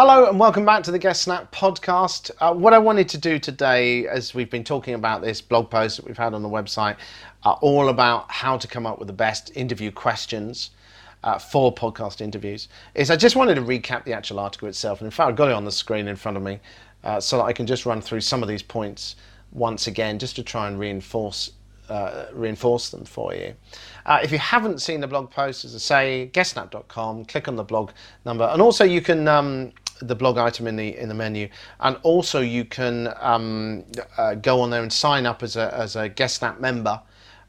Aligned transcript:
Hello 0.00 0.28
and 0.28 0.38
welcome 0.38 0.64
back 0.64 0.84
to 0.84 0.92
the 0.92 0.98
Guest 1.00 1.22
Snap 1.22 1.50
podcast. 1.50 2.30
Uh, 2.38 2.54
what 2.54 2.72
I 2.72 2.78
wanted 2.78 3.08
to 3.08 3.18
do 3.18 3.36
today, 3.40 4.06
as 4.06 4.32
we've 4.32 4.48
been 4.48 4.62
talking 4.62 4.94
about 4.94 5.22
this 5.22 5.40
blog 5.40 5.70
post 5.70 5.96
that 5.96 6.06
we've 6.06 6.16
had 6.16 6.34
on 6.34 6.42
the 6.44 6.48
website, 6.48 6.94
are 7.42 7.58
all 7.62 7.88
about 7.88 8.30
how 8.30 8.56
to 8.56 8.68
come 8.68 8.86
up 8.86 9.00
with 9.00 9.08
the 9.08 9.12
best 9.12 9.50
interview 9.56 9.90
questions 9.90 10.70
uh, 11.24 11.36
for 11.36 11.74
podcast 11.74 12.20
interviews, 12.20 12.68
is 12.94 13.10
I 13.10 13.16
just 13.16 13.34
wanted 13.34 13.56
to 13.56 13.62
recap 13.62 14.04
the 14.04 14.12
actual 14.12 14.38
article 14.38 14.68
itself. 14.68 15.00
And 15.00 15.06
in 15.06 15.10
fact, 15.10 15.30
I've 15.30 15.36
got 15.36 15.48
it 15.48 15.54
on 15.54 15.64
the 15.64 15.72
screen 15.72 16.06
in 16.06 16.14
front 16.14 16.36
of 16.36 16.44
me 16.44 16.60
uh, 17.02 17.18
so 17.18 17.38
that 17.38 17.42
I 17.46 17.52
can 17.52 17.66
just 17.66 17.84
run 17.84 18.00
through 18.00 18.20
some 18.20 18.40
of 18.40 18.48
these 18.48 18.62
points 18.62 19.16
once 19.50 19.88
again, 19.88 20.20
just 20.20 20.36
to 20.36 20.44
try 20.44 20.68
and 20.68 20.78
reinforce 20.78 21.50
uh, 21.88 22.26
reinforce 22.32 22.90
them 22.90 23.04
for 23.04 23.34
you. 23.34 23.54
Uh, 24.06 24.20
if 24.22 24.30
you 24.30 24.38
haven't 24.38 24.80
seen 24.80 25.00
the 25.00 25.06
blog 25.06 25.30
post, 25.30 25.64
as 25.64 25.74
I 25.74 25.78
say, 25.78 26.30
guestsnap.com, 26.32 27.24
click 27.24 27.48
on 27.48 27.56
the 27.56 27.64
blog 27.64 27.90
number, 28.24 28.44
and 28.44 28.60
also 28.60 28.84
you 28.84 29.00
can 29.00 29.26
um, 29.26 29.72
the 30.00 30.14
blog 30.14 30.38
item 30.38 30.66
in 30.66 30.76
the 30.76 30.96
in 30.96 31.08
the 31.08 31.14
menu, 31.14 31.48
and 31.80 31.96
also 32.02 32.40
you 32.40 32.64
can 32.64 33.12
um, 33.20 33.84
uh, 34.16 34.34
go 34.34 34.60
on 34.60 34.70
there 34.70 34.82
and 34.82 34.92
sign 34.92 35.26
up 35.26 35.42
as 35.42 35.56
a 35.56 35.74
as 35.74 35.96
a 35.96 36.08
GuestSnap 36.08 36.60
member. 36.60 37.00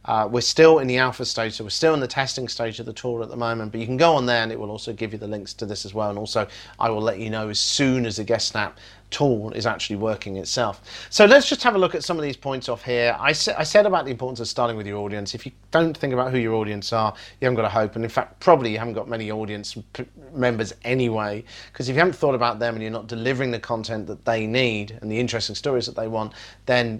Uh, 0.10 0.28
we're 0.28 0.42
still 0.42 0.80
in 0.80 0.88
the 0.88 0.98
alpha 0.98 1.24
stage, 1.24 1.54
so 1.54 1.64
we're 1.64 1.70
still 1.70 1.94
in 1.94 2.00
the 2.00 2.08
testing 2.08 2.48
stage 2.48 2.80
of 2.80 2.88
the 2.88 2.94
tool 2.94 3.22
at 3.22 3.30
the 3.30 3.36
moment. 3.36 3.72
But 3.72 3.80
you 3.80 3.86
can 3.86 3.96
go 3.96 4.16
on 4.16 4.26
there, 4.26 4.42
and 4.42 4.52
it 4.52 4.60
will 4.60 4.72
also 4.72 4.92
give 4.92 5.14
you 5.14 5.20
the 5.20 5.28
links 5.28 5.54
to 5.54 5.68
this 5.68 5.86
as 5.86 5.94
well. 5.94 6.10
And 6.10 6.18
also, 6.18 6.48
I 6.80 6.90
will 6.90 7.04
let 7.04 7.20
you 7.20 7.30
know 7.30 7.50
as 7.50 7.60
soon 7.60 8.08
as 8.08 8.18
the 8.18 8.26
GuestSnap 8.26 8.72
tool 9.12 9.52
is 9.52 9.68
actually 9.68 9.98
working 9.98 10.38
itself. 10.38 10.82
So 11.12 11.26
let's 11.26 11.48
just 11.48 11.62
have 11.62 11.76
a 11.76 11.78
look 11.78 11.94
at 11.94 12.04
some 12.04 12.18
of 12.18 12.24
these 12.24 12.36
points 12.36 12.70
off 12.70 12.84
here. 12.84 13.16
I, 13.20 13.34
sa- 13.34 13.54
I 13.56 13.62
said 13.62 13.86
about 13.86 14.06
the 14.06 14.10
importance 14.12 14.40
of 14.40 14.48
starting 14.48 14.78
with 14.78 14.88
your 14.88 14.98
audience. 14.98 15.36
If 15.36 15.46
you 15.46 15.52
don't 15.70 15.96
think 15.96 16.12
about 16.12 16.32
who 16.32 16.40
your 16.40 16.56
audience 16.56 16.92
are, 16.92 17.14
you 17.40 17.46
haven't 17.46 17.58
got 17.58 17.66
a 17.66 17.70
hope. 17.70 17.96
And 17.96 18.04
in 18.04 18.10
fact, 18.10 18.40
probably 18.40 18.72
you 18.72 18.80
haven't 18.80 18.96
got 18.96 19.08
many 19.08 19.30
audience 19.30 19.78
p- 19.94 20.06
members 20.34 20.74
anyway, 20.84 21.44
because 21.72 21.88
if 21.88 21.94
you 21.94 22.00
haven't 22.00 22.16
thought 22.16 22.34
about 22.34 22.58
them 22.58 22.74
and 22.74 22.82
you're 22.82 22.92
not 22.92 23.06
delivering 23.06 23.52
the 23.52 23.60
content 23.60 24.08
that 24.08 24.26
they 24.26 24.48
need 24.48 24.98
and 25.04 25.12
the 25.12 25.20
interesting 25.20 25.54
stories 25.54 25.86
that 25.86 25.96
they 25.96 26.08
want, 26.08 26.34
then 26.66 27.00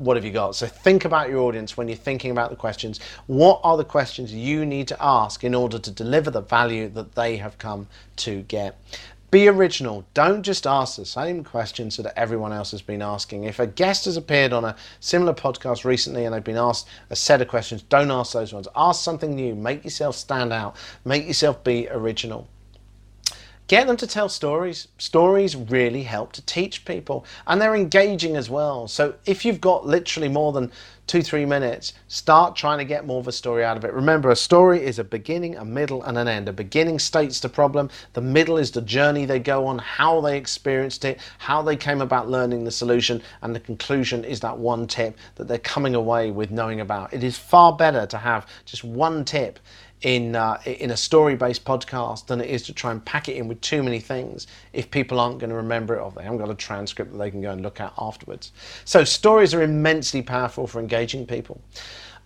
what 0.00 0.16
have 0.16 0.24
you 0.24 0.32
got? 0.32 0.56
So 0.56 0.66
think 0.66 1.04
about 1.04 1.28
your 1.28 1.40
audience 1.40 1.76
when 1.76 1.88
you're 1.88 1.96
thinking 1.96 2.30
about 2.30 2.50
the 2.50 2.56
questions. 2.56 3.00
What 3.26 3.60
are 3.62 3.76
the 3.76 3.84
questions 3.84 4.32
you 4.32 4.64
need 4.64 4.88
to 4.88 4.96
ask 5.00 5.44
in 5.44 5.54
order 5.54 5.78
to 5.78 5.90
deliver 5.90 6.30
the 6.30 6.40
value 6.40 6.88
that 6.90 7.14
they 7.14 7.36
have 7.36 7.58
come 7.58 7.86
to 8.16 8.42
get? 8.42 8.78
Be 9.30 9.46
original. 9.46 10.04
Don't 10.12 10.42
just 10.42 10.66
ask 10.66 10.96
the 10.96 11.04
same 11.04 11.44
questions 11.44 11.96
that 11.98 12.18
everyone 12.18 12.52
else 12.52 12.72
has 12.72 12.82
been 12.82 13.02
asking. 13.02 13.44
If 13.44 13.60
a 13.60 13.66
guest 13.66 14.06
has 14.06 14.16
appeared 14.16 14.52
on 14.52 14.64
a 14.64 14.74
similar 14.98 15.34
podcast 15.34 15.84
recently 15.84 16.24
and 16.24 16.34
they've 16.34 16.42
been 16.42 16.56
asked 16.56 16.88
a 17.10 17.16
set 17.16 17.40
of 17.40 17.46
questions, 17.46 17.82
don't 17.82 18.10
ask 18.10 18.32
those 18.32 18.52
ones. 18.52 18.66
Ask 18.74 19.04
something 19.04 19.36
new. 19.36 19.54
Make 19.54 19.84
yourself 19.84 20.16
stand 20.16 20.52
out. 20.52 20.74
Make 21.04 21.28
yourself 21.28 21.62
be 21.62 21.88
original. 21.90 22.48
Get 23.70 23.86
them 23.86 23.96
to 23.98 24.06
tell 24.08 24.28
stories. 24.28 24.88
Stories 24.98 25.54
really 25.54 26.02
help 26.02 26.32
to 26.32 26.42
teach 26.44 26.84
people, 26.84 27.24
and 27.46 27.62
they're 27.62 27.76
engaging 27.76 28.36
as 28.36 28.50
well. 28.50 28.88
So 28.88 29.14
if 29.26 29.44
you've 29.44 29.60
got 29.60 29.86
literally 29.86 30.28
more 30.28 30.50
than 30.50 30.72
two, 31.06 31.22
three 31.22 31.44
minutes, 31.44 31.92
start 32.08 32.56
trying 32.56 32.78
to 32.78 32.84
get 32.84 33.06
more 33.06 33.20
of 33.20 33.28
a 33.28 33.32
story 33.32 33.64
out 33.64 33.76
of 33.76 33.84
it. 33.84 33.92
Remember, 33.92 34.30
a 34.30 34.34
story 34.34 34.84
is 34.84 34.98
a 34.98 35.04
beginning, 35.04 35.54
a 35.54 35.64
middle, 35.64 36.02
and 36.02 36.18
an 36.18 36.26
end. 36.26 36.48
A 36.48 36.52
beginning 36.52 36.98
states 36.98 37.38
the 37.38 37.48
problem, 37.48 37.90
the 38.14 38.20
middle 38.20 38.56
is 38.56 38.72
the 38.72 38.82
journey 38.82 39.24
they 39.24 39.38
go 39.38 39.64
on, 39.68 39.78
how 39.78 40.20
they 40.20 40.36
experienced 40.36 41.04
it, 41.04 41.20
how 41.38 41.62
they 41.62 41.76
came 41.76 42.00
about 42.00 42.28
learning 42.28 42.64
the 42.64 42.72
solution, 42.72 43.22
and 43.42 43.54
the 43.54 43.60
conclusion 43.60 44.24
is 44.24 44.40
that 44.40 44.58
one 44.58 44.88
tip 44.88 45.16
that 45.36 45.46
they're 45.46 45.58
coming 45.58 45.94
away 45.94 46.32
with 46.32 46.50
knowing 46.50 46.80
about. 46.80 47.12
It 47.14 47.22
is 47.22 47.38
far 47.38 47.76
better 47.76 48.04
to 48.06 48.18
have 48.18 48.48
just 48.64 48.82
one 48.82 49.24
tip 49.24 49.60
in 50.02 50.34
uh, 50.34 50.60
in 50.64 50.90
a 50.90 50.96
story-based 50.96 51.64
podcast 51.64 52.26
than 52.26 52.40
it 52.40 52.48
is 52.48 52.62
to 52.62 52.72
try 52.72 52.90
and 52.90 53.04
pack 53.04 53.28
it 53.28 53.36
in 53.36 53.48
with 53.48 53.60
too 53.60 53.82
many 53.82 54.00
things 54.00 54.46
if 54.72 54.90
people 54.90 55.20
aren't 55.20 55.38
going 55.38 55.50
to 55.50 55.56
remember 55.56 55.94
it 55.96 56.00
or 56.00 56.10
they 56.10 56.22
haven't 56.22 56.38
got 56.38 56.50
a 56.50 56.54
transcript 56.54 57.12
that 57.12 57.18
they 57.18 57.30
can 57.30 57.42
go 57.42 57.50
and 57.50 57.62
look 57.62 57.80
at 57.80 57.92
afterwards. 57.98 58.52
So 58.84 59.04
stories 59.04 59.52
are 59.52 59.62
immensely 59.62 60.22
powerful 60.22 60.66
for 60.66 60.80
engaging 60.80 61.26
people. 61.26 61.60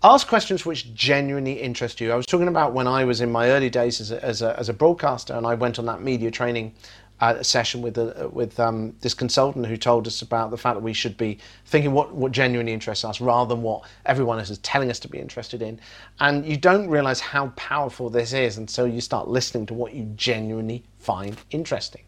Ask 0.02 0.28
questions 0.28 0.66
which 0.66 0.94
genuinely 0.94 1.54
interest 1.54 1.98
you. 1.98 2.12
I 2.12 2.16
was 2.16 2.26
talking 2.26 2.48
about 2.48 2.74
when 2.74 2.86
I 2.86 3.04
was 3.04 3.22
in 3.22 3.32
my 3.32 3.48
early 3.48 3.70
days 3.70 4.02
as 4.02 4.10
a, 4.10 4.22
as 4.22 4.42
a, 4.42 4.58
as 4.58 4.68
a 4.68 4.74
broadcaster 4.74 5.32
and 5.32 5.46
I 5.46 5.54
went 5.54 5.78
on 5.78 5.86
that 5.86 6.02
media 6.02 6.30
training 6.30 6.74
uh, 7.20 7.34
a 7.38 7.44
session 7.44 7.80
with 7.80 7.96
a, 7.96 8.28
with 8.32 8.58
um, 8.58 8.94
this 9.00 9.14
consultant 9.14 9.66
who 9.66 9.76
told 9.76 10.06
us 10.06 10.22
about 10.22 10.50
the 10.50 10.56
fact 10.56 10.76
that 10.76 10.82
we 10.82 10.92
should 10.92 11.16
be 11.16 11.38
thinking 11.66 11.92
what, 11.92 12.14
what 12.14 12.32
genuinely 12.32 12.72
interests 12.72 13.04
us 13.04 13.20
rather 13.20 13.54
than 13.54 13.62
what 13.62 13.84
everyone 14.06 14.38
else 14.38 14.50
is 14.50 14.58
telling 14.58 14.90
us 14.90 14.98
to 14.98 15.08
be 15.08 15.18
interested 15.18 15.62
in. 15.62 15.80
And 16.20 16.44
you 16.44 16.56
don't 16.56 16.88
realize 16.88 17.20
how 17.20 17.48
powerful 17.56 18.10
this 18.10 18.32
is 18.32 18.58
until 18.58 18.86
you 18.86 19.00
start 19.00 19.28
listening 19.28 19.66
to 19.66 19.74
what 19.74 19.94
you 19.94 20.04
genuinely 20.16 20.84
find 20.98 21.36
interesting. 21.50 22.02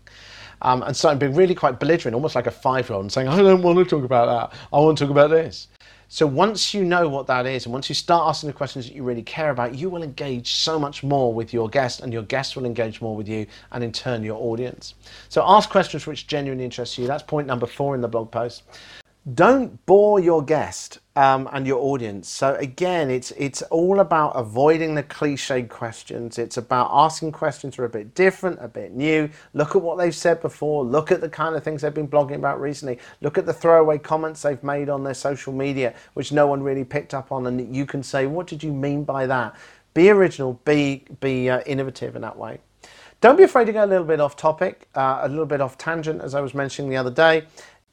Um, 0.62 0.82
and 0.82 0.96
starting 0.96 1.18
being 1.18 1.34
really 1.34 1.54
quite 1.54 1.78
belligerent, 1.78 2.14
almost 2.14 2.34
like 2.34 2.46
a 2.46 2.50
five 2.50 2.88
year 2.88 2.96
old, 2.96 3.04
and 3.04 3.12
saying, 3.12 3.28
I 3.28 3.36
don't 3.36 3.62
want 3.62 3.78
to 3.78 3.84
talk 3.84 4.04
about 4.04 4.50
that, 4.50 4.58
I 4.72 4.80
want 4.80 4.98
to 4.98 5.04
talk 5.04 5.10
about 5.10 5.30
this. 5.30 5.68
So 6.08 6.26
once 6.26 6.72
you 6.72 6.84
know 6.84 7.08
what 7.08 7.26
that 7.26 7.46
is, 7.46 7.66
and 7.66 7.72
once 7.72 7.88
you 7.88 7.94
start 7.94 8.28
asking 8.28 8.48
the 8.48 8.52
questions 8.52 8.86
that 8.86 8.94
you 8.94 9.02
really 9.02 9.22
care 9.22 9.50
about, 9.50 9.74
you 9.74 9.90
will 9.90 10.02
engage 10.02 10.54
so 10.54 10.78
much 10.78 11.02
more 11.02 11.32
with 11.32 11.52
your 11.52 11.68
guest, 11.68 12.00
and 12.00 12.12
your 12.12 12.22
guest 12.22 12.56
will 12.56 12.64
engage 12.64 13.00
more 13.00 13.16
with 13.16 13.28
you, 13.28 13.46
and 13.72 13.82
in 13.82 13.92
turn, 13.92 14.22
your 14.22 14.40
audience. 14.40 14.94
So 15.28 15.42
ask 15.44 15.68
questions 15.68 16.06
which 16.06 16.26
genuinely 16.26 16.64
interest 16.64 16.96
you. 16.96 17.06
That's 17.06 17.22
point 17.22 17.46
number 17.46 17.66
four 17.66 17.94
in 17.94 18.00
the 18.00 18.08
blog 18.08 18.30
post 18.30 18.62
don't 19.34 19.84
bore 19.86 20.20
your 20.20 20.42
guest 20.44 21.00
um, 21.16 21.48
and 21.52 21.66
your 21.66 21.80
audience. 21.80 22.28
So 22.28 22.54
again, 22.56 23.10
it's 23.10 23.32
it's 23.32 23.62
all 23.62 24.00
about 24.00 24.32
avoiding 24.36 24.94
the 24.94 25.02
cliched 25.02 25.68
questions. 25.70 26.38
It's 26.38 26.58
about 26.58 26.90
asking 26.92 27.32
questions 27.32 27.76
that 27.76 27.82
are 27.82 27.86
a 27.86 27.90
bit 27.90 28.14
different, 28.14 28.58
a 28.60 28.68
bit 28.68 28.92
new. 28.92 29.30
Look 29.54 29.74
at 29.74 29.82
what 29.82 29.96
they've 29.96 30.14
said 30.14 30.42
before. 30.42 30.84
Look 30.84 31.10
at 31.10 31.22
the 31.22 31.28
kind 31.28 31.56
of 31.56 31.64
things 31.64 31.82
they've 31.82 31.92
been 31.92 32.06
blogging 32.06 32.36
about 32.36 32.60
recently. 32.60 32.98
Look 33.22 33.38
at 33.38 33.46
the 33.46 33.52
throwaway 33.52 33.98
comments 33.98 34.42
they've 34.42 34.62
made 34.62 34.90
on 34.90 35.02
their 35.02 35.14
social 35.14 35.54
media, 35.54 35.94
which 36.12 36.32
no 36.32 36.46
one 36.46 36.62
really 36.62 36.84
picked 36.84 37.14
up 37.14 37.32
on, 37.32 37.46
and 37.46 37.74
you 37.74 37.86
can 37.86 38.02
say, 38.02 38.26
"What 38.26 38.46
did 38.46 38.62
you 38.62 38.72
mean 38.72 39.04
by 39.04 39.26
that?" 39.26 39.56
Be 39.94 40.10
original. 40.10 40.60
Be 40.66 41.06
be 41.20 41.48
uh, 41.48 41.62
innovative 41.64 42.14
in 42.14 42.22
that 42.22 42.36
way. 42.36 42.58
Don't 43.22 43.38
be 43.38 43.44
afraid 43.44 43.64
to 43.64 43.72
go 43.72 43.82
a 43.82 43.86
little 43.86 44.04
bit 44.04 44.20
off 44.20 44.36
topic, 44.36 44.86
uh, 44.94 45.20
a 45.22 45.28
little 45.28 45.46
bit 45.46 45.62
off 45.62 45.78
tangent, 45.78 46.20
as 46.20 46.34
I 46.34 46.42
was 46.42 46.52
mentioning 46.52 46.90
the 46.90 46.98
other 46.98 47.10
day 47.10 47.46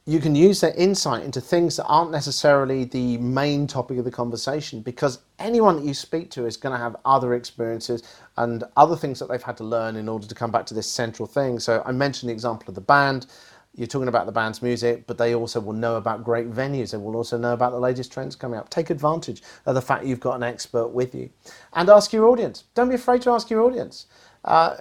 you 0.06 0.20
can 0.20 0.36
use 0.36 0.60
their 0.60 0.74
insight 0.74 1.24
into 1.24 1.40
things 1.40 1.78
that 1.78 1.86
aren't 1.86 2.12
necessarily 2.12 2.84
the 2.84 3.18
main 3.20 3.66
topic 3.66 3.98
of 3.98 4.04
the 4.04 4.12
conversation 4.12 4.82
because 4.82 5.20
anyone 5.40 5.78
that 5.78 5.86
you 5.86 5.94
speak 5.94 6.30
to 6.32 6.46
is 6.46 6.58
going 6.58 6.76
to 6.76 6.82
have 6.82 6.96
other 7.06 7.36
experiences 7.36 8.04
and 8.38 8.66
other 8.76 8.98
things 8.98 9.18
that 9.20 9.30
they've 9.30 9.42
had 9.42 9.56
to 9.56 9.64
learn 9.64 9.96
in 9.96 10.10
order 10.10 10.28
to 10.28 10.36
come 10.36 10.52
back 10.52 10.66
to 10.66 10.74
this 10.74 10.90
central 10.90 11.26
thing. 11.26 11.58
So 11.58 11.82
I 11.86 11.94
mentioned 11.94 12.30
the 12.30 12.34
example 12.34 12.68
of 12.68 12.76
the 12.76 12.82
band. 12.82 13.28
You're 13.76 13.88
talking 13.88 14.10
about 14.10 14.26
the 14.26 14.34
band's 14.34 14.62
music, 14.62 15.08
but 15.08 15.18
they 15.18 15.34
also 15.34 15.62
will 15.62 15.74
know 15.74 15.96
about 15.96 16.24
great 16.24 16.52
venues. 16.52 16.92
They 16.92 16.98
will 16.98 17.16
also 17.16 17.38
know 17.38 17.54
about 17.54 17.72
the 17.72 17.80
latest 17.80 18.12
trends 18.12 18.36
coming 18.36 18.60
up. 18.60 18.70
Take 18.70 18.90
advantage 18.90 19.42
of 19.66 19.74
the 19.74 19.82
fact 19.82 20.06
you've 20.06 20.20
got 20.20 20.36
an 20.36 20.44
expert 20.44 20.90
with 20.90 21.16
you. 21.16 21.30
And 21.72 21.90
ask 21.90 22.12
your 22.12 22.28
audience. 22.28 22.66
Don't 22.76 22.90
be 22.90 22.96
afraid 22.96 23.22
to 23.22 23.32
ask 23.32 23.50
your 23.50 23.62
audience. 23.62 24.06
Uh, 24.44 24.76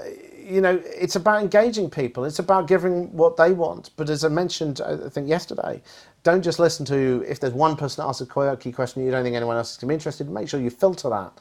you 0.44 0.60
know, 0.60 0.82
it's 0.84 1.16
about 1.16 1.40
engaging 1.40 1.88
people. 1.88 2.24
It's 2.24 2.40
about 2.40 2.66
giving 2.66 3.12
what 3.16 3.36
they 3.36 3.52
want. 3.52 3.90
But 3.96 4.10
as 4.10 4.24
I 4.24 4.28
mentioned, 4.28 4.80
I 4.80 5.08
think 5.08 5.28
yesterday, 5.28 5.80
don't 6.24 6.42
just 6.42 6.58
listen 6.58 6.84
to 6.86 7.24
if 7.28 7.40
there's 7.40 7.52
one 7.52 7.76
person 7.76 8.02
that 8.02 8.08
asks 8.08 8.20
a 8.20 8.56
key 8.56 8.72
question 8.72 9.04
you 9.04 9.10
don't 9.10 9.24
think 9.24 9.36
anyone 9.36 9.56
else 9.56 9.72
is 9.72 9.76
going 9.76 9.88
to 9.88 9.92
be 9.92 9.94
interested. 9.94 10.28
Make 10.28 10.48
sure 10.48 10.60
you 10.60 10.70
filter 10.70 11.08
that. 11.10 11.32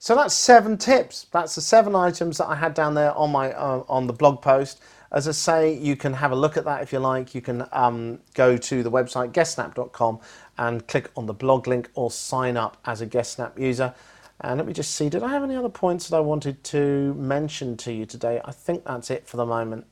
So 0.00 0.14
that's 0.14 0.34
seven 0.34 0.78
tips. 0.78 1.26
That's 1.32 1.54
the 1.54 1.60
seven 1.60 1.96
items 1.96 2.38
that 2.38 2.46
I 2.46 2.54
had 2.54 2.74
down 2.74 2.94
there 2.94 3.12
on 3.14 3.32
my 3.32 3.52
uh, 3.52 3.82
on 3.88 4.06
the 4.06 4.12
blog 4.12 4.40
post. 4.40 4.80
As 5.10 5.26
I 5.26 5.32
say, 5.32 5.74
you 5.74 5.96
can 5.96 6.12
have 6.12 6.30
a 6.32 6.36
look 6.36 6.56
at 6.56 6.64
that 6.66 6.82
if 6.82 6.92
you 6.92 6.98
like. 7.00 7.34
You 7.34 7.40
can 7.40 7.66
um, 7.72 8.20
go 8.34 8.56
to 8.56 8.82
the 8.82 8.90
website 8.90 9.32
guestsnap.com 9.32 10.20
and 10.58 10.86
click 10.86 11.10
on 11.16 11.26
the 11.26 11.32
blog 11.32 11.66
link 11.66 11.88
or 11.94 12.10
sign 12.10 12.56
up 12.56 12.76
as 12.84 13.00
a 13.00 13.06
GuestSnap 13.06 13.58
user. 13.58 13.94
And 14.40 14.58
let 14.58 14.66
me 14.66 14.72
just 14.72 14.94
see, 14.94 15.08
did 15.08 15.22
I 15.22 15.28
have 15.28 15.42
any 15.42 15.56
other 15.56 15.68
points 15.68 16.08
that 16.08 16.16
I 16.16 16.20
wanted 16.20 16.62
to 16.64 17.14
mention 17.14 17.76
to 17.78 17.92
you 17.92 18.06
today? 18.06 18.40
I 18.44 18.52
think 18.52 18.84
that's 18.84 19.10
it 19.10 19.26
for 19.26 19.36
the 19.36 19.46
moment. 19.46 19.86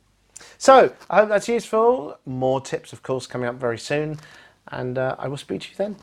So 0.58 0.92
I 1.10 1.16
hope 1.16 1.28
that's 1.28 1.48
useful. 1.48 2.18
More 2.26 2.60
tips, 2.60 2.92
of 2.92 3.02
course, 3.02 3.26
coming 3.26 3.48
up 3.48 3.56
very 3.56 3.78
soon. 3.78 4.18
And 4.68 4.98
uh, 4.98 5.16
I 5.18 5.28
will 5.28 5.36
speak 5.36 5.62
to 5.62 5.70
you 5.70 5.76
then. 5.76 5.96